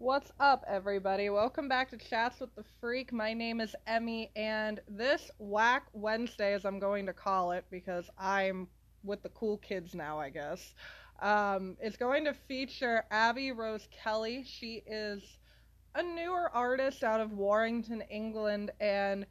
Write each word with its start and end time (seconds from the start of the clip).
What's 0.00 0.32
up, 0.40 0.64
everybody? 0.66 1.28
Welcome 1.28 1.68
back 1.68 1.90
to 1.90 1.98
Chats 1.98 2.40
with 2.40 2.54
the 2.54 2.64
Freak. 2.80 3.12
My 3.12 3.34
name 3.34 3.60
is 3.60 3.76
Emmy, 3.86 4.30
and 4.34 4.80
this 4.88 5.30
Whack 5.36 5.88
Wednesday, 5.92 6.54
as 6.54 6.64
I'm 6.64 6.78
going 6.78 7.04
to 7.04 7.12
call 7.12 7.52
it, 7.52 7.66
because 7.70 8.08
I'm 8.16 8.66
with 9.04 9.22
the 9.22 9.28
cool 9.28 9.58
kids 9.58 9.94
now, 9.94 10.18
I 10.18 10.30
guess, 10.30 10.72
um, 11.20 11.76
is 11.82 11.98
going 11.98 12.24
to 12.24 12.32
feature 12.32 13.04
Abby 13.10 13.52
Rose 13.52 13.86
Kelly. 13.90 14.42
She 14.48 14.82
is 14.86 15.22
a 15.94 16.02
newer 16.02 16.50
artist 16.54 17.04
out 17.04 17.20
of 17.20 17.34
Warrington, 17.34 18.02
England, 18.10 18.70
and 18.80 19.26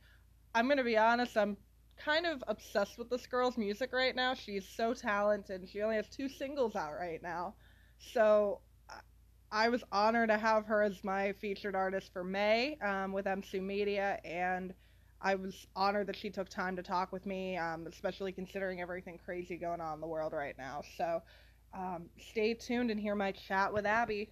I'm 0.54 0.66
going 0.68 0.78
to 0.78 0.84
be 0.84 1.00
honest, 1.00 1.36
I'm 1.36 1.58
kind 1.98 2.28
of 2.28 2.44
obsessed 2.48 3.00
with 3.00 3.10
this 3.10 3.26
girl's 3.26 3.58
music 3.58 3.92
right 3.92 4.16
now. 4.16 4.36
She's 4.36 4.70
so 4.70 4.94
talented. 4.94 5.68
She 5.68 5.82
only 5.82 5.96
has 5.96 6.10
two 6.10 6.30
singles 6.30 6.76
out 6.76 6.94
right 6.94 7.24
now. 7.24 7.56
So 8.14 8.60
I 9.52 9.70
was 9.70 9.84
honored 9.92 10.30
to 10.30 10.38
have 10.38 10.66
her 10.68 10.84
as 10.84 11.04
my 11.04 11.34
featured 11.34 11.76
artist 11.76 12.14
for 12.14 12.24
May 12.24 12.78
um, 12.84 13.12
with 13.12 13.26
MC 13.26 13.60
Media, 13.60 14.20
and 14.24 14.76
I 15.22 15.34
was 15.36 15.66
honored 15.76 16.06
that 16.08 16.16
she 16.16 16.30
took 16.30 16.50
time 16.50 16.76
to 16.76 16.84
talk 16.84 17.12
with 17.12 17.26
me, 17.26 17.58
um, 17.58 17.88
especially 17.88 18.32
considering 18.32 18.80
everything 18.80 19.20
crazy 19.24 19.58
going 19.58 19.82
on 19.82 19.96
in 19.96 20.02
the 20.02 20.08
world 20.08 20.34
right 20.34 20.56
now. 20.56 20.82
So 20.98 21.24
um, 21.74 22.10
stay 22.20 22.54
tuned 22.54 22.92
and 22.92 23.00
hear 23.00 23.16
my 23.16 23.32
chat 23.32 23.74
with 23.74 23.88
Abby. 23.88 24.30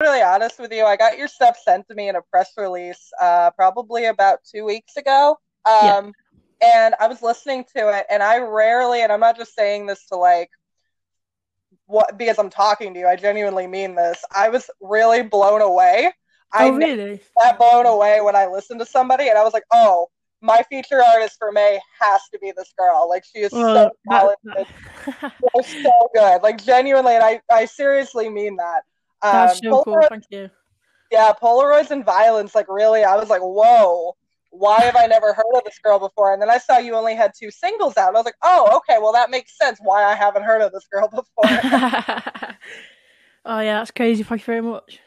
Really 0.00 0.22
honest 0.22 0.60
with 0.60 0.72
you, 0.72 0.84
I 0.84 0.96
got 0.96 1.18
your 1.18 1.28
stuff 1.28 1.58
sent 1.64 1.88
to 1.88 1.94
me 1.96 2.08
in 2.08 2.14
a 2.14 2.22
press 2.22 2.52
release 2.56 3.12
uh, 3.20 3.50
probably 3.50 4.04
about 4.04 4.40
two 4.44 4.64
weeks 4.64 4.96
ago. 4.96 5.38
Yeah. 5.66 6.21
And 6.62 6.94
I 7.00 7.08
was 7.08 7.22
listening 7.22 7.64
to 7.76 7.88
it, 7.98 8.06
and 8.08 8.22
I 8.22 8.38
rarely, 8.38 9.02
and 9.02 9.10
I'm 9.10 9.20
not 9.20 9.36
just 9.36 9.54
saying 9.54 9.86
this 9.86 10.06
to 10.06 10.16
like 10.16 10.48
what 11.86 12.16
because 12.16 12.38
I'm 12.38 12.50
talking 12.50 12.94
to 12.94 13.00
you. 13.00 13.06
I 13.08 13.16
genuinely 13.16 13.66
mean 13.66 13.94
this. 13.96 14.22
I 14.34 14.48
was 14.48 14.70
really 14.80 15.22
blown 15.22 15.60
away. 15.60 16.12
I 16.52 16.68
oh, 16.68 16.72
really? 16.76 17.20
got 17.38 17.58
blown 17.58 17.86
away 17.86 18.20
when 18.20 18.36
I 18.36 18.46
listened 18.46 18.80
to 18.80 18.86
somebody, 18.86 19.28
and 19.28 19.38
I 19.38 19.42
was 19.42 19.52
like, 19.52 19.64
oh. 19.72 20.08
My 20.44 20.64
feature 20.68 21.00
artist 21.00 21.36
for 21.38 21.52
May 21.52 21.78
has 22.00 22.20
to 22.32 22.38
be 22.40 22.52
this 22.56 22.74
girl. 22.76 23.08
Like 23.08 23.22
she 23.24 23.42
is 23.42 23.52
Well, 23.52 23.74
so 23.76 23.90
talented, 24.10 24.66
She's 25.62 25.82
so 25.84 26.10
good. 26.12 26.42
Like 26.42 26.60
genuinely, 26.64 27.14
and 27.14 27.22
I, 27.22 27.40
I 27.48 27.64
seriously 27.64 28.28
mean 28.28 28.56
that. 28.56 28.82
That's 29.22 29.54
Um, 29.64 29.70
so 29.70 29.84
cool. 29.84 30.00
Thank 30.08 30.24
you. 30.30 30.50
yeah, 31.12 31.32
Polaroids 31.40 31.92
and 31.92 32.04
violence. 32.04 32.56
Like 32.56 32.66
really, 32.68 33.04
I 33.04 33.14
was 33.14 33.30
like, 33.30 33.40
whoa. 33.40 34.16
Why 34.52 34.82
have 34.82 34.96
I 34.96 35.06
never 35.06 35.34
heard 35.34 35.56
of 35.56 35.64
this 35.64 35.78
girl 35.82 35.98
before? 35.98 36.32
And 36.32 36.42
then 36.42 36.50
I 36.50 36.58
saw 36.58 36.78
you 36.78 36.94
only 36.94 37.14
had 37.16 37.32
two 37.38 37.50
singles 37.50 37.96
out. 37.96 38.08
And 38.08 38.16
I 38.16 38.20
was 38.20 38.26
like, 38.26 38.36
oh, 38.42 38.76
okay, 38.78 38.98
well 39.00 39.12
that 39.12 39.30
makes 39.30 39.56
sense 39.58 39.78
why 39.82 40.04
I 40.04 40.14
haven't 40.14 40.44
heard 40.44 40.62
of 40.62 40.72
this 40.72 40.86
girl 40.92 41.08
before. 41.08 41.64
oh 43.44 43.60
yeah, 43.60 43.78
that's 43.78 43.90
crazy. 43.90 44.22
Thank 44.22 44.42
you 44.42 44.46
very 44.46 44.62
much. 44.62 45.00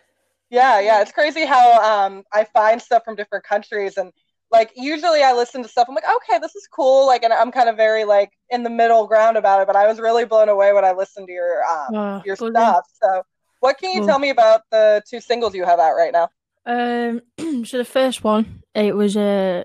yeah, 0.49 0.79
yeah, 0.79 1.01
it's 1.01 1.11
crazy 1.11 1.45
how 1.45 2.05
um 2.05 2.23
I 2.33 2.45
find 2.45 2.81
stuff 2.81 3.03
from 3.05 3.15
different 3.15 3.45
countries 3.45 3.97
and 3.97 4.11
like 4.51 4.71
usually 4.75 5.23
I 5.23 5.33
listen 5.33 5.63
to 5.63 5.69
stuff. 5.69 5.87
I'm 5.89 5.95
like, 5.95 6.05
okay, 6.17 6.39
this 6.39 6.55
is 6.55 6.67
cool. 6.73 7.07
Like, 7.07 7.23
and 7.23 7.33
I'm 7.33 7.51
kind 7.51 7.67
of 7.69 7.77
very 7.77 8.05
like 8.05 8.31
in 8.49 8.63
the 8.63 8.69
middle 8.69 9.07
ground 9.07 9.37
about 9.37 9.61
it. 9.61 9.67
But 9.67 9.75
I 9.75 9.87
was 9.87 9.99
really 9.99 10.25
blown 10.25 10.49
away 10.49 10.73
when 10.73 10.85
I 10.85 10.93
listened 10.93 11.27
to 11.27 11.33
your 11.33 11.63
um 11.65 11.93
Oh, 11.93 12.21
your 12.23 12.35
stuff. 12.35 12.85
So, 13.03 13.23
what 13.59 13.77
can 13.79 13.91
you 13.91 14.01
tell 14.01 14.19
me 14.19 14.29
about 14.29 14.61
the 14.71 15.03
two 15.09 15.19
singles 15.19 15.55
you 15.55 15.65
have 15.65 15.79
out 15.79 15.95
right 15.95 16.13
now? 16.13 16.29
Um, 16.65 17.21
so 17.65 17.77
the 17.77 17.85
first 17.85 18.23
one, 18.23 18.63
it 18.73 18.95
was 18.95 19.15
uh, 19.15 19.63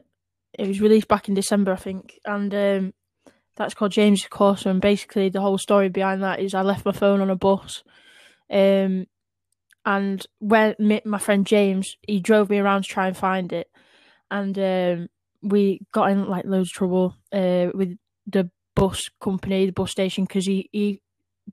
it 0.59 0.69
was 0.69 0.81
released 0.81 1.09
back 1.09 1.29
in 1.29 1.35
December, 1.35 1.73
I 1.73 1.77
think, 1.77 2.19
and 2.25 2.55
um, 2.55 2.95
that's 3.57 3.75
called 3.75 3.93
James 3.93 4.27
Corso. 4.29 4.71
And 4.71 4.81
basically, 4.81 5.29
the 5.29 5.41
whole 5.41 5.59
story 5.59 5.89
behind 5.89 6.23
that 6.23 6.41
is 6.41 6.55
I 6.55 6.63
left 6.63 6.85
my 6.85 6.93
phone 6.93 7.21
on 7.21 7.31
a 7.31 7.37
bus, 7.37 7.83
um, 8.51 9.07
and 9.85 10.27
when 10.39 10.75
my 11.05 11.19
friend 11.19 11.47
James, 11.47 11.97
he 12.07 12.21
drove 12.21 12.51
me 12.51 12.59
around 12.59 12.83
to 12.83 12.89
try 12.89 13.07
and 13.07 13.17
find 13.17 13.53
it, 13.53 13.69
and 14.31 14.59
um, 14.59 15.09
we 15.43 15.81
got 15.93 16.11
in 16.11 16.29
like 16.29 16.45
loads 16.45 16.69
of 16.69 16.75
trouble 16.75 17.17
uh 17.33 17.69
with 17.75 17.97
the 18.27 18.51
bus 18.77 19.09
company, 19.21 19.67
the 19.67 19.73
bus 19.73 19.91
station, 19.91 20.25
because 20.25 20.47
he 20.47 20.69
he 20.73 21.01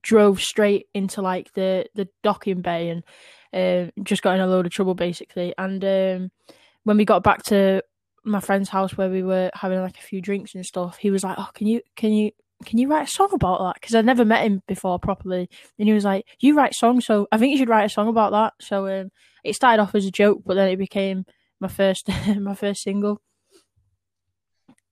drove 0.02 0.42
straight 0.42 0.88
into 0.94 1.22
like 1.22 1.54
the 1.54 1.86
the 1.96 2.08
docking 2.24 2.62
bay 2.62 2.90
and 2.90 3.04
um, 3.54 3.92
just 4.04 4.22
got 4.22 4.36
in 4.36 4.42
a 4.42 4.48
load 4.48 4.66
of 4.66 4.72
trouble 4.72 4.96
basically. 4.96 5.54
And 5.58 5.84
um, 5.84 6.32
when 6.84 6.98
we 6.98 7.06
got 7.06 7.24
back 7.24 7.44
to 7.44 7.82
my 8.24 8.40
friend's 8.40 8.70
house 8.70 8.98
where 8.98 9.10
we 9.10 9.24
were 9.24 9.50
having 9.54 9.80
like 9.80 9.98
a 9.98 10.02
few 10.02 10.22
drinks 10.22 10.56
and 10.56 10.66
stuff, 10.66 10.98
he 10.98 11.12
was 11.12 11.24
like, 11.24 11.38
"Oh, 11.38 11.50
can 11.54 11.68
you 11.68 11.82
can 11.96 12.12
you 12.12 12.32
can 12.66 12.78
you 12.78 12.88
write 12.88 13.08
a 13.08 13.12
song 13.12 13.30
about 13.34 13.60
that?" 13.60 13.76
Because 13.76 13.96
I'd 13.96 14.06
never 14.06 14.26
met 14.26 14.46
him 14.46 14.62
before 14.68 15.00
properly, 15.00 15.50
and 15.80 15.88
he 15.88 15.94
was 15.94 16.06
like, 16.06 16.26
"You 16.40 16.56
write 16.56 16.76
songs, 16.76 17.06
so 17.06 17.28
I 17.32 17.38
think 17.38 17.52
you 17.52 17.58
should 17.58 17.70
write 17.70 17.86
a 17.86 17.90
song 17.90 18.08
about 18.08 18.32
that." 18.32 18.54
So 18.62 18.88
um, 18.88 19.12
it 19.44 19.56
started 19.56 19.82
off 19.82 19.96
as 19.96 20.06
a 20.06 20.12
joke, 20.12 20.42
but 20.46 20.56
then 20.56 20.70
it 20.70 20.78
became 20.78 21.26
my 21.60 21.68
first 21.68 22.10
my 22.40 22.56
first 22.56 22.84
single. 22.84 23.22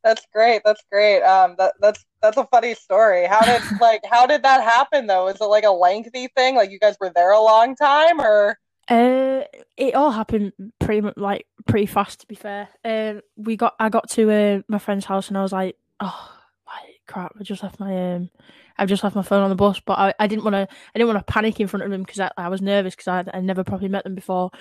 That's 0.03 0.25
great. 0.31 0.61
That's 0.63 0.83
great. 0.91 1.23
Um, 1.23 1.55
that 1.57 1.73
that's 1.79 2.05
that's 2.25 2.37
a 2.37 2.47
funny 2.47 2.73
story. 2.75 3.25
How 3.27 3.41
did 3.45 3.61
like 3.81 4.01
how 4.09 4.25
did 4.25 4.43
that 4.43 4.63
happen 4.63 5.07
though? 5.07 5.27
Is 5.27 5.39
it 5.39 5.45
like 5.45 5.63
a 5.63 5.71
lengthy 5.71 6.27
thing? 6.35 6.55
Like 6.55 6.71
you 6.71 6.79
guys 6.79 6.97
were 6.99 7.11
there 7.13 7.31
a 7.31 7.41
long 7.41 7.75
time, 7.75 8.19
or 8.19 8.57
Uh, 8.87 9.43
it 9.77 9.95
all 9.95 10.11
happened 10.11 10.53
pretty 10.79 11.01
much 11.01 11.17
like 11.17 11.47
pretty 11.65 11.85
fast. 11.87 12.21
To 12.21 12.27
be 12.27 12.35
fair, 12.35 12.69
um, 12.83 13.21
we 13.35 13.55
got 13.57 13.73
I 13.79 13.89
got 13.89 14.09
to 14.11 14.31
uh, 14.31 14.61
my 14.67 14.79
friend's 14.79 15.05
house 15.05 15.27
and 15.29 15.37
I 15.37 15.41
was 15.41 15.51
like, 15.51 15.75
oh, 15.99 16.31
like, 16.67 17.01
crap! 17.07 17.33
I 17.39 17.43
just 17.43 17.63
left 17.63 17.79
my 17.79 18.13
um, 18.15 18.29
I've 18.77 18.89
just 18.89 19.03
left 19.03 19.15
my 19.15 19.23
phone 19.23 19.41
on 19.43 19.49
the 19.49 19.55
bus. 19.55 19.79
But 19.79 19.97
I, 19.99 20.13
I 20.19 20.27
didn't 20.27 20.43
want 20.43 20.55
to 20.55 20.67
I 20.67 20.99
didn't 20.99 21.07
want 21.07 21.25
to 21.25 21.31
panic 21.33 21.59
in 21.59 21.67
front 21.67 21.85
of 21.85 21.91
him 21.91 22.03
because 22.03 22.19
I, 22.19 22.31
I 22.37 22.49
was 22.49 22.61
nervous 22.61 22.95
because 22.95 23.07
I 23.07 23.37
I 23.37 23.41
never 23.41 23.63
probably 23.63 23.87
met 23.89 24.03
them 24.03 24.15
before. 24.15 24.51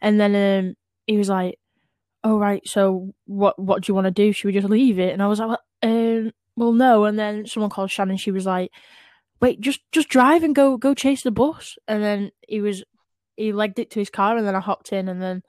And 0.00 0.20
then 0.20 0.34
um, 0.36 0.74
he 1.06 1.16
was 1.16 1.28
like, 1.28 1.58
oh 2.24 2.38
right, 2.38 2.66
so 2.68 3.14
what 3.26 3.58
what 3.58 3.82
do 3.82 3.90
you 3.90 3.94
want 3.94 4.06
to 4.06 4.10
do? 4.10 4.32
Should 4.32 4.48
we 4.48 4.52
just 4.52 4.68
leave 4.68 4.98
it? 4.98 5.12
And 5.12 5.22
I 5.22 5.26
was 5.26 5.38
like, 5.40 5.48
well, 5.48 5.58
um, 5.82 6.32
well 6.56 6.72
no. 6.72 7.04
And 7.04 7.18
then 7.18 7.46
someone 7.46 7.70
called 7.70 7.90
Shannon. 7.90 8.16
She 8.16 8.30
was 8.30 8.46
like, 8.46 8.70
wait, 9.40 9.60
just 9.60 9.80
just 9.92 10.08
drive 10.08 10.42
and 10.42 10.54
go 10.54 10.76
go 10.76 10.94
chase 10.94 11.22
the 11.22 11.30
bus. 11.30 11.76
And 11.88 12.02
then 12.02 12.30
he 12.46 12.60
was 12.60 12.84
he 13.36 13.52
legged 13.52 13.78
it 13.78 13.90
to 13.92 13.98
his 13.98 14.10
car 14.10 14.36
and 14.36 14.46
then 14.46 14.54
I 14.54 14.60
hopped 14.60 14.92
in 14.92 15.08
and 15.08 15.22
then 15.22 15.42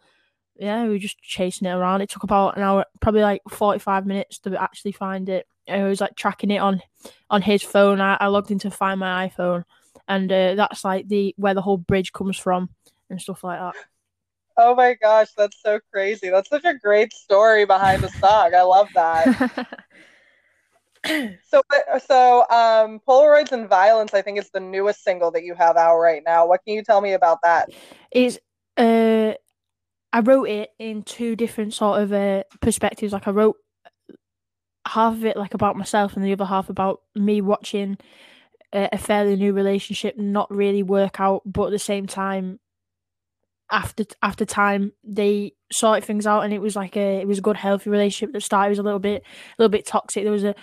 yeah, 0.61 0.83
we 0.83 0.89
were 0.89 0.97
just 0.99 1.19
chasing 1.21 1.67
it 1.67 1.73
around. 1.73 2.01
It 2.01 2.09
took 2.09 2.23
about 2.23 2.55
an 2.55 2.63
hour, 2.63 2.85
probably 2.99 3.21
like 3.21 3.41
forty 3.49 3.79
five 3.79 4.05
minutes 4.05 4.37
to 4.39 4.61
actually 4.61 4.91
find 4.91 5.27
it. 5.27 5.47
I 5.67 5.83
was 5.83 6.01
like 6.01 6.15
tracking 6.15 6.51
it 6.51 6.59
on 6.59 6.81
on 7.29 7.41
his 7.41 7.63
phone. 7.63 7.99
I, 7.99 8.17
I 8.19 8.27
logged 8.27 8.51
in 8.51 8.59
to 8.59 8.71
find 8.71 8.99
my 8.99 9.27
iPhone, 9.27 9.63
and 10.07 10.31
uh, 10.31 10.55
that's 10.55 10.83
like 10.83 11.07
the 11.07 11.33
where 11.37 11.55
the 11.55 11.61
whole 11.61 11.77
bridge 11.77 12.13
comes 12.13 12.37
from 12.37 12.69
and 13.09 13.19
stuff 13.19 13.43
like 13.43 13.59
that. 13.59 13.75
oh 14.57 14.75
my 14.75 14.93
gosh, 15.01 15.29
that's 15.35 15.57
so 15.63 15.79
crazy. 15.91 16.29
That's 16.29 16.49
such 16.49 16.65
a 16.65 16.75
great 16.75 17.11
story 17.13 17.65
behind 17.65 18.03
the 18.03 18.09
song. 18.09 18.53
I 18.53 18.61
love 18.61 18.89
that. 18.93 19.67
So 21.05 21.61
so 22.05 22.41
um, 22.49 23.01
Polaroids 23.07 23.51
and 23.51 23.67
Violence, 23.67 24.13
I 24.13 24.21
think 24.21 24.39
is 24.39 24.49
the 24.51 24.59
newest 24.59 25.03
single 25.03 25.31
that 25.31 25.43
you 25.43 25.55
have 25.55 25.75
out 25.75 25.97
right 25.99 26.21
now. 26.25 26.47
What 26.47 26.61
can 26.65 26.75
you 26.75 26.83
tell 26.83 27.01
me 27.01 27.13
about 27.13 27.39
that? 27.43 27.69
is 28.11 28.39
uh 28.77 29.33
I 30.13 30.19
wrote 30.19 30.49
it 30.49 30.69
in 30.79 31.03
two 31.03 31.35
different 31.35 31.73
sort 31.73 32.01
of 32.01 32.13
uh 32.13 32.43
perspectives. 32.61 33.13
Like 33.13 33.27
I 33.27 33.31
wrote 33.31 33.57
half 34.87 35.13
of 35.13 35.25
it 35.25 35.37
like 35.37 35.53
about 35.53 35.75
myself 35.75 36.15
and 36.15 36.25
the 36.25 36.33
other 36.33 36.45
half 36.45 36.69
about 36.69 37.01
me 37.15 37.41
watching 37.41 37.97
a, 38.73 38.89
a 38.93 38.97
fairly 38.97 39.35
new 39.35 39.53
relationship 39.53 40.17
not 40.17 40.51
really 40.53 40.83
work 40.83 41.19
out, 41.19 41.41
but 41.45 41.65
at 41.65 41.71
the 41.71 41.79
same 41.79 42.07
time 42.07 42.59
after 43.69 44.03
after 44.21 44.43
time 44.43 44.91
they 45.03 45.53
sorted 45.71 46.03
things 46.03 46.27
out 46.27 46.41
and 46.41 46.53
it 46.53 46.59
was 46.61 46.75
like 46.75 46.97
a 46.97 47.21
it 47.21 47.27
was 47.27 47.37
a 47.37 47.41
good 47.41 47.55
healthy 47.55 47.89
relationship 47.89 48.33
that 48.33 48.41
started 48.41 48.69
was 48.69 48.79
a 48.79 48.83
little 48.83 48.99
bit 48.99 49.23
a 49.23 49.61
little 49.61 49.69
bit 49.69 49.85
toxic. 49.85 50.23
There 50.23 50.31
was 50.31 50.43
a 50.43 50.55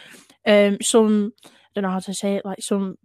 um 0.47 0.79
some 0.81 1.33
I 1.45 1.51
don't 1.75 1.83
know 1.83 1.91
how 1.91 2.01
to 2.01 2.15
say 2.15 2.37
it, 2.37 2.45
like 2.45 2.63
some 2.63 2.97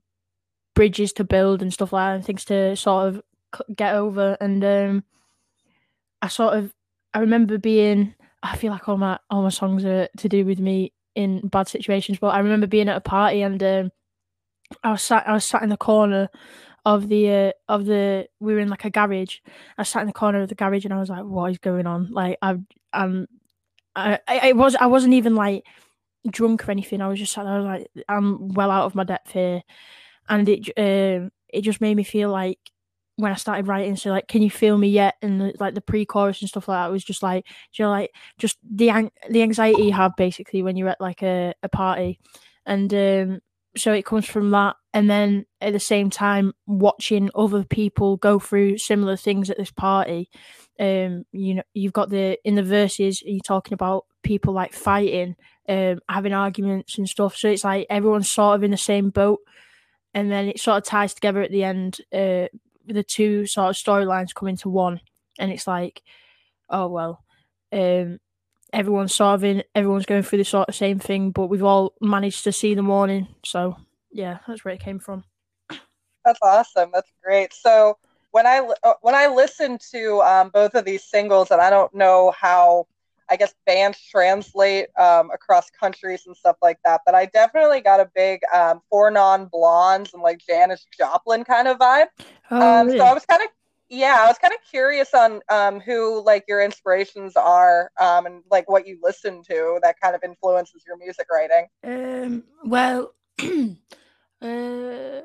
bridges 0.75 1.13
to 1.13 1.23
build 1.23 1.61
and 1.61 1.71
stuff 1.71 1.93
like 1.93 2.09
that 2.09 2.15
and 2.15 2.25
things 2.25 2.45
to 2.45 2.75
sort 2.75 3.09
of 3.09 3.21
get 3.75 3.95
over. 3.95 4.37
And 4.39 4.63
um 4.63 5.03
I 6.21 6.27
sort 6.27 6.57
of 6.57 6.73
I 7.13 7.19
remember 7.19 7.57
being 7.57 8.15
I 8.41 8.57
feel 8.57 8.71
like 8.71 8.87
all 8.89 8.97
my 8.97 9.19
all 9.29 9.43
my 9.43 9.49
songs 9.49 9.85
are 9.85 10.07
to 10.17 10.29
do 10.29 10.45
with 10.45 10.59
me 10.59 10.93
in 11.15 11.47
bad 11.47 11.67
situations 11.67 12.17
but 12.19 12.29
I 12.29 12.39
remember 12.39 12.65
being 12.65 12.89
at 12.89 12.97
a 12.97 13.01
party 13.01 13.41
and 13.43 13.61
um 13.61 13.91
I 14.83 14.91
was 14.91 15.03
sat 15.03 15.27
I 15.27 15.33
was 15.33 15.45
sat 15.45 15.61
in 15.61 15.69
the 15.69 15.77
corner 15.77 16.29
of 16.85 17.07
the 17.07 17.29
uh, 17.31 17.51
of 17.69 17.85
the 17.85 18.27
we 18.39 18.53
were 18.53 18.59
in 18.59 18.69
like 18.69 18.85
a 18.85 18.89
garage. 18.89 19.37
I 19.77 19.83
sat 19.83 20.01
in 20.01 20.07
the 20.07 20.13
corner 20.13 20.41
of 20.41 20.49
the 20.49 20.55
garage 20.55 20.85
and 20.85 20.93
I 20.93 20.99
was 20.99 21.09
like 21.09 21.23
what 21.23 21.51
is 21.51 21.57
going 21.57 21.87
on? 21.87 22.11
Like 22.11 22.37
I 22.41 22.57
um 22.93 23.27
I 23.95 24.19
I 24.27 24.51
was 24.53 24.75
I 24.75 24.87
wasn't 24.87 25.13
even 25.13 25.35
like 25.35 25.65
drunk 26.29 26.67
or 26.67 26.71
anything 26.71 27.01
I 27.01 27.07
was 27.07 27.19
just 27.19 27.33
sat 27.33 27.43
there 27.43 27.53
I 27.53 27.57
was 27.57 27.65
like 27.65 28.05
I'm 28.07 28.49
well 28.49 28.71
out 28.71 28.85
of 28.85 28.95
my 28.95 29.03
depth 29.03 29.31
here 29.31 29.61
and 30.29 30.47
it 30.47 30.69
um 30.77 31.31
it 31.49 31.61
just 31.61 31.81
made 31.81 31.95
me 31.95 32.03
feel 32.03 32.29
like 32.29 32.59
when 33.15 33.31
I 33.31 33.35
started 33.35 33.67
writing, 33.67 33.95
so 33.95 34.09
like, 34.09 34.27
can 34.27 34.41
you 34.41 34.49
feel 34.49 34.77
me 34.77 34.89
yet? 34.89 35.15
And 35.21 35.39
the, 35.39 35.53
like 35.59 35.75
the 35.75 35.81
pre-chorus 35.81 36.41
and 36.41 36.49
stuff 36.49 36.67
like 36.67 36.77
that 36.77 36.91
was 36.91 37.03
just 37.03 37.21
like, 37.21 37.45
you 37.73 37.85
know, 37.85 37.91
like 37.91 38.11
just 38.37 38.57
the 38.63 39.09
the 39.29 39.43
anxiety 39.43 39.83
you 39.83 39.93
have 39.93 40.15
basically 40.17 40.63
when 40.63 40.75
you're 40.75 40.89
at 40.89 41.01
like 41.01 41.21
a, 41.21 41.53
a 41.61 41.69
party, 41.69 42.19
and 42.65 42.93
um, 42.93 43.39
so 43.77 43.93
it 43.93 44.05
comes 44.05 44.25
from 44.25 44.49
that, 44.51 44.75
and 44.93 45.09
then 45.09 45.45
at 45.61 45.73
the 45.73 45.79
same 45.79 46.09
time 46.09 46.53
watching 46.65 47.29
other 47.35 47.63
people 47.63 48.17
go 48.17 48.39
through 48.39 48.77
similar 48.79 49.15
things 49.15 49.49
at 49.49 49.57
this 49.57 49.71
party. 49.71 50.29
Um, 50.79 51.25
you 51.31 51.55
know, 51.55 51.63
you've 51.73 51.93
got 51.93 52.09
the 52.09 52.39
in 52.43 52.55
the 52.55 52.63
verses 52.63 53.21
you're 53.23 53.41
talking 53.45 53.73
about 53.73 54.05
people 54.23 54.53
like 54.53 54.73
fighting, 54.73 55.35
um, 55.69 55.99
having 56.09 56.33
arguments 56.33 56.97
and 56.97 57.07
stuff. 57.07 57.35
So 57.35 57.49
it's 57.49 57.63
like 57.63 57.87
everyone's 57.89 58.31
sort 58.31 58.55
of 58.55 58.63
in 58.63 58.71
the 58.71 58.77
same 58.77 59.09
boat, 59.09 59.39
and 60.13 60.31
then 60.31 60.47
it 60.47 60.59
sort 60.59 60.77
of 60.77 60.83
ties 60.83 61.13
together 61.13 61.41
at 61.41 61.51
the 61.51 61.63
end. 61.63 61.99
Uh, 62.11 62.47
the 62.85 63.03
two 63.03 63.45
sort 63.45 63.69
of 63.69 63.75
storylines 63.75 64.33
come 64.33 64.49
into 64.49 64.69
one, 64.69 64.99
and 65.39 65.51
it's 65.51 65.67
like, 65.67 66.01
oh 66.69 66.87
well, 66.87 67.23
um, 67.71 68.19
everyone's 68.71 69.15
sort 69.15 69.35
of 69.35 69.43
in, 69.43 69.63
everyone's 69.75 70.05
going 70.05 70.23
through 70.23 70.39
the 70.39 70.45
sort 70.45 70.69
of 70.69 70.75
same 70.75 70.99
thing, 70.99 71.31
but 71.31 71.47
we've 71.47 71.63
all 71.63 71.93
managed 72.01 72.43
to 72.43 72.51
see 72.51 72.73
the 72.73 72.81
morning. 72.81 73.27
So 73.45 73.77
yeah, 74.11 74.39
that's 74.47 74.65
where 74.65 74.73
it 74.73 74.81
came 74.81 74.99
from. 74.99 75.23
That's 76.25 76.39
awesome. 76.41 76.89
That's 76.93 77.11
great. 77.23 77.53
So 77.53 77.97
when 78.31 78.47
I 78.47 78.67
uh, 78.83 78.93
when 79.01 79.15
I 79.15 79.27
listen 79.27 79.77
to 79.91 80.21
um, 80.21 80.49
both 80.53 80.73
of 80.75 80.85
these 80.85 81.03
singles, 81.03 81.51
and 81.51 81.61
I 81.61 81.69
don't 81.69 81.93
know 81.93 82.33
how 82.37 82.87
I 83.29 83.35
guess 83.35 83.53
bands 83.65 83.99
translate 84.09 84.87
um, 84.99 85.31
across 85.31 85.69
countries 85.69 86.23
and 86.25 86.35
stuff 86.35 86.57
like 86.61 86.79
that, 86.85 87.01
but 87.05 87.15
I 87.15 87.25
definitely 87.27 87.81
got 87.81 87.99
a 87.99 88.09
big 88.15 88.41
um, 88.53 88.81
Four 88.89 89.11
Non 89.11 89.45
Blondes 89.45 90.13
and 90.13 90.23
like 90.23 90.39
Janis 90.39 90.85
Joplin 90.97 91.43
kind 91.43 91.67
of 91.67 91.77
vibe. 91.77 92.07
Oh, 92.51 92.79
um, 92.79 92.87
really? 92.87 92.99
So 92.99 93.05
I 93.05 93.13
was 93.13 93.25
kind 93.25 93.41
of 93.41 93.49
yeah, 93.89 94.17
I 94.21 94.27
was 94.27 94.37
kind 94.39 94.53
of 94.53 94.59
curious 94.69 95.13
on 95.13 95.41
um, 95.49 95.79
who 95.79 96.23
like 96.23 96.45
your 96.47 96.61
inspirations 96.61 97.35
are 97.35 97.91
um, 97.99 98.25
and 98.25 98.43
like 98.49 98.69
what 98.69 98.87
you 98.87 98.97
listen 99.03 99.43
to 99.43 99.79
that 99.83 99.99
kind 100.01 100.15
of 100.15 100.23
influences 100.23 100.83
your 100.87 100.97
music 100.97 101.27
writing. 101.31 101.67
Um, 101.83 102.43
well, 102.65 103.13
uh, 104.41 105.21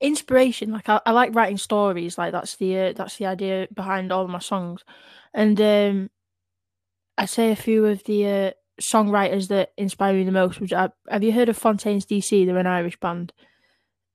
inspiration 0.00 0.72
like 0.72 0.88
I, 0.88 1.00
I 1.06 1.12
like 1.12 1.34
writing 1.34 1.58
stories. 1.58 2.18
Like 2.18 2.32
that's 2.32 2.56
the 2.56 2.78
uh, 2.78 2.92
that's 2.94 3.16
the 3.16 3.26
idea 3.26 3.68
behind 3.72 4.12
all 4.12 4.28
my 4.28 4.40
songs, 4.40 4.84
and 5.32 5.60
um, 5.60 6.10
I 7.18 7.26
say 7.26 7.50
a 7.50 7.56
few 7.56 7.84
of 7.84 8.04
the 8.04 8.26
uh, 8.26 8.50
songwriters 8.80 9.48
that 9.48 9.72
inspire 9.76 10.14
me 10.14 10.24
the 10.24 10.32
most. 10.32 10.60
Which 10.60 10.72
I, 10.72 10.88
have 11.08 11.24
you 11.24 11.32
heard 11.32 11.48
of 11.48 11.58
Fontaines 11.58 12.06
DC? 12.06 12.46
They're 12.46 12.56
an 12.56 12.66
Irish 12.66 12.98
band. 13.00 13.32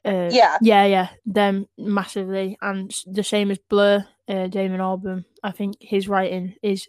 Uh, 0.05 0.29
yeah, 0.31 0.57
yeah, 0.61 0.85
yeah, 0.85 1.09
them 1.25 1.67
massively, 1.77 2.57
and 2.61 2.93
the 3.05 3.23
same 3.23 3.51
as 3.51 3.59
Blur, 3.69 4.05
uh, 4.27 4.47
Damon 4.47 4.81
Albarn. 4.81 5.25
I 5.43 5.51
think 5.51 5.75
his 5.79 6.07
writing 6.07 6.55
is 6.61 6.87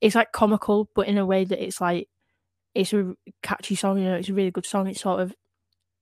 it's 0.00 0.14
like 0.14 0.32
comical, 0.32 0.88
but 0.94 1.08
in 1.08 1.18
a 1.18 1.26
way 1.26 1.44
that 1.44 1.64
it's 1.64 1.80
like 1.80 2.08
it's 2.74 2.92
a 2.92 3.14
catchy 3.42 3.74
song. 3.74 3.98
You 3.98 4.04
know, 4.04 4.16
it's 4.16 4.28
a 4.28 4.34
really 4.34 4.50
good 4.50 4.66
song. 4.66 4.86
It 4.86 4.98
sort 4.98 5.20
of 5.20 5.34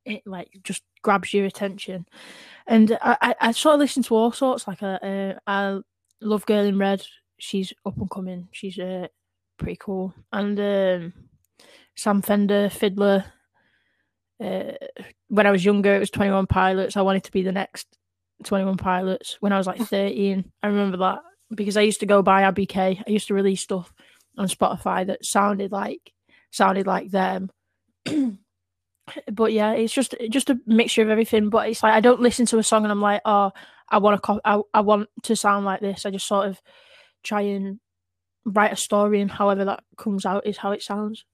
it 0.04 0.22
like 0.26 0.48
just 0.62 0.82
grabs 1.02 1.32
your 1.32 1.46
attention, 1.46 2.06
and 2.66 2.98
I 3.00 3.16
I, 3.20 3.34
I 3.40 3.52
sort 3.52 3.74
of 3.74 3.80
listen 3.80 4.02
to 4.04 4.14
all 4.14 4.32
sorts. 4.32 4.66
Like 4.66 4.82
uh, 4.82 4.98
uh, 5.02 5.34
I 5.46 5.78
love 6.20 6.46
Girl 6.46 6.64
in 6.64 6.78
Red. 6.78 7.02
She's 7.38 7.72
up 7.86 7.96
and 7.96 8.10
coming. 8.10 8.48
She's 8.52 8.78
uh, 8.78 9.08
pretty 9.58 9.76
cool, 9.80 10.14
and 10.32 10.58
um, 10.58 11.12
Sam 11.96 12.22
Fender, 12.22 12.68
FIDLAR. 12.68 13.24
Uh, 14.42 14.72
when 15.28 15.46
I 15.46 15.52
was 15.52 15.64
younger, 15.64 15.94
it 15.94 16.00
was 16.00 16.10
21 16.10 16.46
Pilots. 16.46 16.96
I 16.96 17.02
wanted 17.02 17.24
to 17.24 17.32
be 17.32 17.42
the 17.42 17.52
next 17.52 17.86
21 18.44 18.76
Pilots. 18.76 19.36
When 19.40 19.52
I 19.52 19.58
was 19.58 19.66
like 19.66 19.78
13, 19.86 20.50
I 20.62 20.66
remember 20.66 20.96
that 20.98 21.20
because 21.54 21.76
I 21.76 21.82
used 21.82 22.00
to 22.00 22.06
go 22.06 22.22
by 22.22 22.42
ABK. 22.42 23.02
I 23.06 23.10
used 23.10 23.28
to 23.28 23.34
release 23.34 23.62
stuff 23.62 23.92
on 24.38 24.48
Spotify 24.48 25.06
that 25.06 25.24
sounded 25.24 25.72
like 25.72 26.12
sounded 26.50 26.86
like 26.86 27.10
them. 27.10 27.50
but 29.32 29.52
yeah, 29.52 29.72
it's 29.72 29.92
just 29.92 30.14
just 30.30 30.50
a 30.50 30.58
mixture 30.66 31.02
of 31.02 31.10
everything. 31.10 31.50
But 31.50 31.68
it's 31.68 31.82
like 31.82 31.92
I 31.92 32.00
don't 32.00 32.20
listen 32.20 32.46
to 32.46 32.58
a 32.58 32.62
song 32.62 32.84
and 32.84 32.92
I'm 32.92 33.00
like, 33.00 33.22
oh, 33.24 33.52
I 33.88 33.98
want 33.98 34.16
to, 34.16 34.20
co- 34.20 34.40
I, 34.44 34.60
I 34.72 34.80
want 34.80 35.08
to 35.24 35.36
sound 35.36 35.66
like 35.66 35.80
this. 35.80 36.06
I 36.06 36.10
just 36.10 36.26
sort 36.26 36.48
of 36.48 36.60
try 37.22 37.42
and 37.42 37.78
write 38.44 38.72
a 38.72 38.76
story, 38.76 39.20
and 39.20 39.30
however 39.30 39.64
that 39.64 39.84
comes 39.96 40.26
out 40.26 40.46
is 40.46 40.58
how 40.58 40.72
it 40.72 40.82
sounds. 40.82 41.24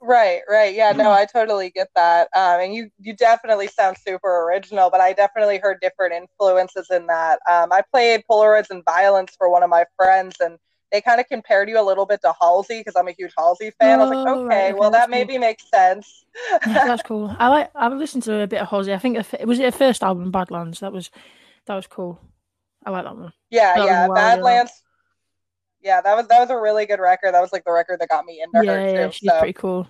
Right, 0.00 0.42
right. 0.48 0.74
Yeah, 0.74 0.92
no, 0.92 1.10
I 1.10 1.24
totally 1.24 1.70
get 1.70 1.88
that. 1.96 2.28
Um, 2.34 2.60
and 2.60 2.74
you 2.74 2.90
you 3.00 3.16
definitely 3.16 3.66
sound 3.66 3.96
super 3.98 4.46
original, 4.46 4.90
but 4.90 5.00
I 5.00 5.12
definitely 5.12 5.58
heard 5.58 5.80
different 5.80 6.14
influences 6.14 6.86
in 6.90 7.06
that. 7.06 7.40
Um, 7.50 7.72
I 7.72 7.82
played 7.92 8.22
Polaroids 8.30 8.70
and 8.70 8.84
Violence 8.84 9.34
for 9.36 9.50
one 9.50 9.64
of 9.64 9.70
my 9.70 9.86
friends, 9.96 10.36
and 10.40 10.56
they 10.92 11.00
kind 11.00 11.20
of 11.20 11.26
compared 11.26 11.68
you 11.68 11.80
a 11.80 11.82
little 11.82 12.06
bit 12.06 12.20
to 12.22 12.32
Halsey 12.40 12.78
because 12.78 12.94
I'm 12.96 13.08
a 13.08 13.12
huge 13.12 13.32
Halsey 13.36 13.72
fan. 13.80 13.98
Oh, 13.98 14.04
I 14.04 14.08
was 14.08 14.16
like, 14.16 14.28
oh, 14.28 14.44
okay, 14.46 14.66
right, 14.66 14.78
well 14.78 14.90
that 14.92 15.06
cool. 15.06 15.18
maybe 15.18 15.36
makes 15.36 15.68
sense. 15.68 16.24
yeah, 16.64 16.86
that's 16.86 17.02
cool. 17.02 17.34
I 17.38 17.48
like 17.48 17.70
I've 17.74 17.92
listened 17.94 18.22
to 18.24 18.42
a 18.42 18.46
bit 18.46 18.60
of 18.60 18.68
Halsey. 18.68 18.92
I 18.92 18.98
think 18.98 19.18
it 19.18 19.48
was 19.48 19.58
it 19.58 19.64
her 19.64 19.72
first 19.72 20.04
album, 20.04 20.30
Badlands. 20.30 20.78
That 20.78 20.92
was 20.92 21.10
that 21.66 21.74
was 21.74 21.88
cool. 21.88 22.20
I 22.86 22.90
like 22.90 23.04
that 23.04 23.16
one. 23.16 23.32
Yeah, 23.50 23.74
that 23.74 23.84
yeah, 23.84 24.08
Badlands. 24.08 24.70
Yeah, 25.82 26.00
that 26.00 26.16
was 26.16 26.26
that 26.28 26.40
was 26.40 26.50
a 26.50 26.58
really 26.58 26.86
good 26.86 27.00
record. 27.00 27.32
That 27.32 27.40
was 27.40 27.52
like 27.52 27.64
the 27.64 27.72
record 27.72 28.00
that 28.00 28.08
got 28.08 28.24
me 28.24 28.42
into 28.42 28.66
yeah, 28.66 28.72
her 28.72 28.88
too. 28.88 28.94
Yeah, 28.94 29.10
she's 29.10 29.30
so. 29.30 29.38
pretty 29.38 29.52
cool. 29.52 29.88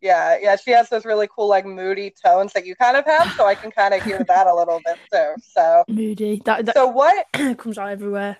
Yeah, 0.00 0.38
yeah, 0.40 0.54
she 0.56 0.70
has 0.70 0.88
those 0.88 1.04
really 1.04 1.28
cool 1.34 1.48
like 1.48 1.66
moody 1.66 2.14
tones 2.24 2.52
that 2.52 2.64
you 2.64 2.76
kind 2.76 2.96
of 2.96 3.04
have, 3.04 3.32
so 3.36 3.46
I 3.46 3.54
can 3.54 3.70
kind 3.70 3.94
of 3.94 4.02
hear 4.04 4.22
that 4.28 4.46
a 4.46 4.54
little 4.54 4.80
bit 4.84 4.98
too. 5.12 5.34
So 5.42 5.84
moody. 5.88 6.40
That, 6.44 6.66
that 6.66 6.76
so 6.76 6.86
what 6.86 7.26
comes 7.58 7.78
out 7.78 7.90
everywhere. 7.90 8.36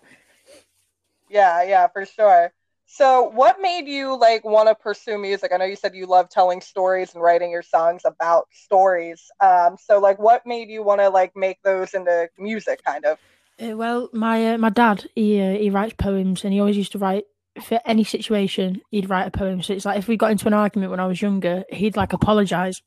Yeah, 1.31 1.63
yeah, 1.63 1.89
for 1.89 2.07
sure. 2.07 2.53
So, 2.91 3.25
what 3.25 3.61
made 3.61 3.87
you 3.87 4.19
like 4.19 4.45
want 4.45 4.69
to 4.69 4.75
pursue 4.75 5.19
music? 5.19 5.53
I 5.53 5.59
know 5.59 5.67
you 5.67 5.77
said 5.77 5.95
you 5.95 6.07
love 6.07 6.31
telling 6.31 6.63
stories 6.63 7.13
and 7.13 7.23
writing 7.23 7.51
your 7.51 7.63
songs 7.63 8.03
about 8.07 8.49
stories. 8.51 9.31
Um, 9.41 9.77
so, 9.79 9.99
like, 9.99 10.19
what 10.19 10.47
made 10.47 10.71
you 10.71 10.83
want 10.83 11.03
to 11.03 11.11
like 11.11 11.37
make 11.37 11.59
those 11.63 11.93
into 11.93 12.31
music, 12.39 12.83
kind 12.83 13.05
of? 13.05 13.19
Uh, 13.61 13.77
well, 13.77 14.09
my 14.13 14.55
uh, 14.55 14.59
my 14.59 14.71
dad 14.71 15.07
he 15.15 15.41
uh, 15.41 15.53
he 15.53 15.71
writes 15.71 15.95
poems, 15.99 16.45
and 16.45 16.53
he 16.53 16.61
always 16.61 16.77
used 16.77 16.93
to 16.93 16.99
write 16.99 17.25
for 17.63 17.81
any 17.85 18.05
situation. 18.05 18.81
He'd 18.91 19.11
write 19.11 19.27
a 19.27 19.37
poem. 19.37 19.63
So 19.63 19.73
it's 19.73 19.85
like 19.85 19.99
if 19.99 20.09
we 20.09 20.17
got 20.17 20.31
into 20.31 20.47
an 20.47 20.55
argument 20.55 20.91
when 20.91 21.01
I 21.01 21.07
was 21.07 21.21
younger, 21.21 21.65
he'd 21.71 21.97
like 21.97 22.13
apologize. 22.13 22.83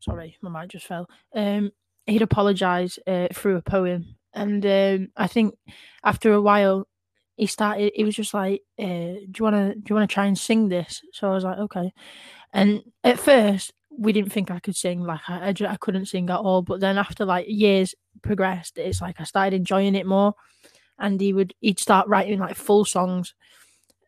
Sorry, 0.00 0.36
my 0.42 0.50
mic 0.60 0.70
just 0.70 0.86
fell. 0.86 1.08
Um, 1.34 1.70
he'd 2.06 2.22
apologize 2.22 2.98
uh, 3.06 3.28
through 3.32 3.56
a 3.56 3.62
poem, 3.62 4.16
and 4.34 4.64
um, 4.66 5.08
I 5.16 5.26
think 5.28 5.54
after 6.04 6.32
a 6.32 6.42
while 6.42 6.86
he 7.36 7.46
started. 7.46 7.92
He 7.94 8.04
was 8.04 8.14
just 8.14 8.34
like, 8.34 8.62
uh, 8.78 8.84
"Do 8.84 9.32
you 9.38 9.44
want 9.44 9.56
to? 9.56 9.74
Do 9.74 9.82
you 9.88 9.96
want 9.96 10.08
to 10.08 10.14
try 10.14 10.26
and 10.26 10.38
sing 10.38 10.68
this?" 10.68 11.02
So 11.12 11.30
I 11.30 11.34
was 11.34 11.44
like, 11.44 11.58
"Okay." 11.58 11.92
And 12.52 12.82
at 13.02 13.18
first, 13.18 13.72
we 13.98 14.12
didn't 14.12 14.32
think 14.32 14.50
I 14.50 14.58
could 14.58 14.76
sing. 14.76 15.00
Like 15.02 15.20
I, 15.28 15.48
I, 15.48 15.72
I 15.72 15.76
couldn't 15.76 16.06
sing 16.06 16.30
at 16.30 16.36
all. 16.36 16.62
But 16.62 16.80
then 16.80 16.98
after 16.98 17.24
like 17.24 17.46
years 17.48 17.94
progressed, 18.22 18.78
it's 18.78 19.00
like 19.00 19.20
I 19.20 19.24
started 19.24 19.56
enjoying 19.56 19.94
it 19.94 20.06
more. 20.06 20.34
And 20.98 21.20
he 21.20 21.32
would 21.32 21.54
he'd 21.60 21.78
start 21.78 22.08
writing 22.08 22.38
like 22.38 22.56
full 22.56 22.84
songs. 22.84 23.34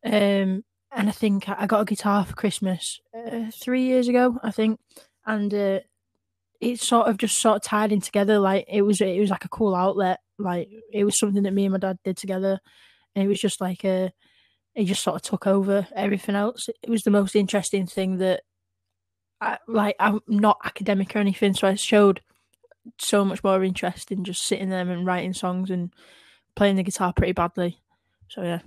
Um, 0.04 0.64
and 0.92 1.08
I 1.08 1.10
think 1.10 1.48
I 1.48 1.66
got 1.66 1.80
a 1.80 1.84
guitar 1.84 2.24
for 2.24 2.34
Christmas 2.34 3.00
uh, 3.16 3.50
three 3.50 3.82
years 3.82 4.06
ago, 4.06 4.38
I 4.42 4.52
think, 4.52 4.78
and 5.26 5.52
uh, 5.52 5.80
it 6.60 6.80
sort 6.80 7.08
of 7.08 7.16
just 7.16 7.40
sort 7.40 7.56
of 7.56 7.62
tied 7.62 7.90
in 7.90 8.00
together. 8.00 8.38
Like 8.38 8.66
it 8.68 8.82
was, 8.82 9.00
it 9.00 9.18
was 9.18 9.30
like 9.30 9.44
a 9.44 9.48
cool 9.48 9.74
outlet. 9.74 10.20
Like 10.38 10.68
it 10.92 11.04
was 11.04 11.18
something 11.18 11.42
that 11.42 11.52
me 11.52 11.64
and 11.64 11.72
my 11.72 11.78
dad 11.78 11.98
did 12.04 12.16
together, 12.16 12.60
and 13.14 13.24
it 13.24 13.28
was 13.28 13.40
just 13.40 13.60
like 13.60 13.84
a 13.84 14.12
it 14.74 14.84
just 14.84 15.02
sort 15.02 15.16
of 15.16 15.22
took 15.22 15.46
over 15.46 15.86
everything 15.94 16.34
else. 16.34 16.68
It 16.82 16.90
was 16.90 17.02
the 17.02 17.10
most 17.10 17.34
interesting 17.34 17.86
thing 17.86 18.18
that 18.18 18.42
I 19.40 19.58
like 19.68 19.96
I'm 19.98 20.20
not 20.26 20.58
academic 20.64 21.14
or 21.14 21.18
anything, 21.18 21.54
so 21.54 21.68
I 21.68 21.74
showed 21.74 22.20
so 22.98 23.24
much 23.24 23.42
more 23.42 23.62
interest 23.64 24.10
in 24.12 24.24
just 24.24 24.44
sitting 24.44 24.68
there 24.70 24.88
and 24.88 25.06
writing 25.06 25.32
songs 25.32 25.70
and 25.70 25.90
playing 26.54 26.76
the 26.76 26.82
guitar 26.82 27.12
pretty 27.12 27.32
badly. 27.32 27.78
So 28.28 28.42
yeah. 28.42 28.60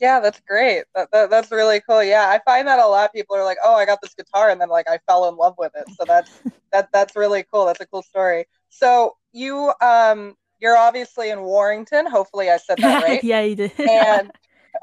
Yeah, 0.00 0.20
that's 0.20 0.40
great. 0.40 0.84
That, 0.94 1.10
that, 1.12 1.28
that's 1.28 1.52
really 1.52 1.82
cool. 1.86 2.02
Yeah, 2.02 2.30
I 2.30 2.40
find 2.50 2.66
that 2.66 2.78
a 2.78 2.86
lot. 2.86 3.04
Of 3.04 3.12
people 3.12 3.36
are 3.36 3.44
like, 3.44 3.58
"Oh, 3.62 3.74
I 3.74 3.84
got 3.84 4.00
this 4.00 4.14
guitar," 4.14 4.48
and 4.48 4.58
then 4.58 4.70
like 4.70 4.88
I 4.88 4.98
fell 5.06 5.28
in 5.28 5.36
love 5.36 5.54
with 5.58 5.72
it. 5.76 5.84
So 5.94 6.04
that's 6.06 6.30
that 6.72 6.88
that's 6.90 7.14
really 7.14 7.44
cool. 7.52 7.66
That's 7.66 7.80
a 7.80 7.86
cool 7.86 8.02
story. 8.02 8.46
So 8.70 9.16
you 9.32 9.72
um 9.82 10.36
you're 10.58 10.76
obviously 10.76 11.28
in 11.28 11.42
Warrington. 11.42 12.06
Hopefully, 12.06 12.50
I 12.50 12.56
said 12.56 12.78
that 12.78 13.02
right. 13.08 13.22
yeah, 13.22 13.42
you 13.42 13.56
did. 13.56 13.78
and 13.78 14.32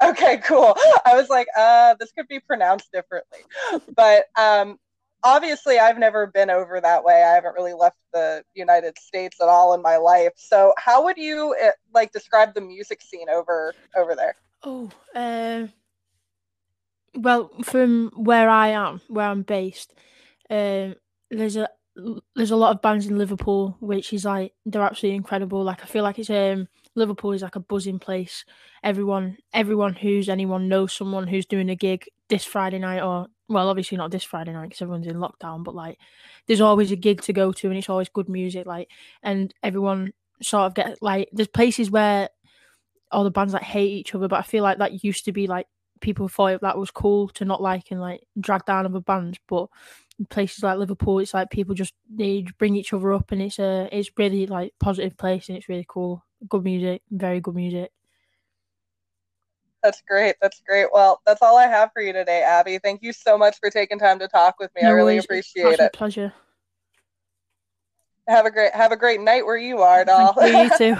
okay, 0.02 0.38
cool. 0.38 0.76
I 1.04 1.14
was 1.14 1.28
like, 1.28 1.46
uh, 1.56 1.94
this 1.98 2.12
could 2.12 2.28
be 2.28 2.40
pronounced 2.40 2.90
differently, 2.92 3.40
but 3.94 4.26
um, 4.36 4.78
obviously, 5.22 5.78
I've 5.78 5.98
never 5.98 6.26
been 6.26 6.50
over 6.50 6.80
that 6.80 7.04
way. 7.04 7.22
I 7.22 7.34
haven't 7.34 7.54
really 7.54 7.74
left 7.74 7.96
the 8.12 8.42
United 8.54 8.98
States 8.98 9.38
at 9.40 9.48
all 9.48 9.74
in 9.74 9.82
my 9.82 9.96
life. 9.96 10.32
So, 10.36 10.72
how 10.78 11.04
would 11.04 11.16
you 11.16 11.54
uh, 11.62 11.70
like 11.94 12.12
describe 12.12 12.54
the 12.54 12.60
music 12.60 13.02
scene 13.02 13.28
over 13.28 13.74
over 13.96 14.14
there? 14.14 14.34
Oh, 14.62 14.90
uh, 15.14 15.66
well, 17.14 17.50
from 17.62 18.10
where 18.14 18.48
I 18.48 18.68
am, 18.68 19.00
where 19.08 19.28
I'm 19.28 19.42
based, 19.42 19.94
um, 20.50 20.94
there's 21.30 21.56
a 21.56 21.68
there's 22.36 22.52
a 22.52 22.56
lot 22.56 22.74
of 22.74 22.82
bands 22.82 23.06
in 23.06 23.18
Liverpool, 23.18 23.76
which 23.80 24.12
is 24.12 24.24
like 24.24 24.52
they're 24.64 24.82
absolutely 24.82 25.16
incredible. 25.16 25.64
Like 25.64 25.82
I 25.82 25.86
feel 25.86 26.04
like 26.04 26.18
it's 26.18 26.30
um 26.30 26.68
Liverpool 26.98 27.32
is 27.32 27.42
like 27.42 27.56
a 27.56 27.60
buzzing 27.60 27.98
place. 27.98 28.44
Everyone, 28.82 29.38
everyone 29.52 29.94
who's 29.94 30.28
anyone 30.28 30.68
knows 30.68 30.92
someone 30.92 31.26
who's 31.26 31.46
doing 31.46 31.70
a 31.70 31.76
gig 31.76 32.04
this 32.28 32.44
Friday 32.44 32.78
night 32.78 33.02
or 33.02 33.28
well, 33.48 33.68
obviously 33.70 33.96
not 33.96 34.10
this 34.10 34.24
Friday 34.24 34.52
night 34.52 34.68
because 34.68 34.82
everyone's 34.82 35.06
in 35.06 35.16
lockdown, 35.16 35.64
but 35.64 35.74
like 35.74 35.98
there's 36.46 36.60
always 36.60 36.92
a 36.92 36.96
gig 36.96 37.22
to 37.22 37.32
go 37.32 37.50
to 37.52 37.68
and 37.68 37.78
it's 37.78 37.88
always 37.88 38.08
good 38.10 38.28
music, 38.28 38.66
like 38.66 38.90
and 39.22 39.54
everyone 39.62 40.12
sort 40.42 40.66
of 40.66 40.74
get 40.74 40.98
like 41.02 41.28
there's 41.32 41.48
places 41.48 41.90
where 41.90 42.28
all 43.10 43.24
the 43.24 43.30
bands 43.30 43.54
like 43.54 43.62
hate 43.62 43.90
each 43.90 44.14
other, 44.14 44.28
but 44.28 44.38
I 44.38 44.42
feel 44.42 44.62
like 44.62 44.78
that 44.78 45.02
used 45.04 45.24
to 45.24 45.32
be 45.32 45.46
like 45.46 45.66
people 46.00 46.28
thought 46.28 46.60
that 46.60 46.78
was 46.78 46.90
cool 46.90 47.28
to 47.28 47.44
not 47.44 47.62
like 47.62 47.90
and 47.90 48.00
like 48.00 48.22
drag 48.38 48.64
down 48.66 48.86
other 48.86 49.00
bands, 49.00 49.38
but 49.48 49.68
places 50.30 50.62
like 50.62 50.78
Liverpool, 50.78 51.18
it's 51.20 51.34
like 51.34 51.50
people 51.50 51.74
just 51.74 51.94
they 52.10 52.44
bring 52.58 52.76
each 52.76 52.92
other 52.92 53.12
up 53.12 53.32
and 53.32 53.42
it's 53.42 53.58
a 53.58 53.88
it's 53.92 54.10
really 54.16 54.46
like 54.46 54.74
positive 54.80 55.16
place 55.16 55.48
and 55.48 55.56
it's 55.56 55.68
really 55.68 55.86
cool. 55.88 56.24
Good 56.46 56.62
music, 56.64 57.02
very 57.10 57.40
good 57.40 57.54
music. 57.54 57.90
That's 59.82 60.02
great. 60.08 60.36
That's 60.42 60.60
great. 60.66 60.88
Well, 60.92 61.20
that's 61.24 61.40
all 61.40 61.56
I 61.56 61.66
have 61.66 61.92
for 61.92 62.02
you 62.02 62.12
today, 62.12 62.42
Abby. 62.42 62.78
Thank 62.78 63.02
you 63.02 63.12
so 63.12 63.38
much 63.38 63.58
for 63.60 63.70
taking 63.70 63.98
time 63.98 64.18
to 64.18 64.28
talk 64.28 64.58
with 64.58 64.74
me. 64.74 64.82
No 64.82 64.88
I 64.88 64.90
really 64.90 65.14
worries. 65.14 65.24
appreciate 65.24 65.78
it. 65.78 65.92
pleasure. 65.92 66.32
Have 68.26 68.44
a 68.44 68.50
great 68.50 68.74
have 68.74 68.92
a 68.92 68.96
great 68.96 69.20
night 69.20 69.46
where 69.46 69.56
you 69.56 69.78
are, 69.78 70.04
doll. 70.04 70.34
you, 70.46 70.64
you 70.64 70.70
too. 70.76 70.96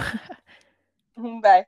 Bye. 1.42 1.66